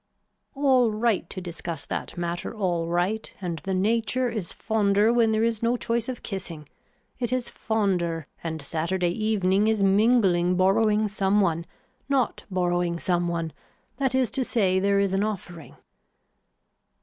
[0.55, 5.43] All right to discuss that matter all right and the nature is fonder when there
[5.43, 6.67] is no choice of kissing.
[7.19, 11.67] It is fonder and Saturday evening is mingling borrowing some one,
[12.09, 13.53] not borrowing some one,
[13.97, 15.75] that is to say there is an offering.